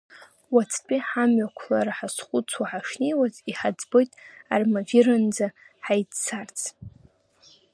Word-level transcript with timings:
Уаҵәтәи 0.53 0.99
ҳамҩақәлара 1.07 1.97
ҳазхәыцуа 1.97 2.65
ҳашнеиуаз, 2.71 3.35
иҳаӡбит 3.51 4.11
Армавирынӡа 4.53 5.47
ҳаиццарц. 5.85 6.59